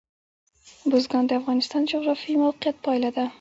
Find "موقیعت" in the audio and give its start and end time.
2.45-2.75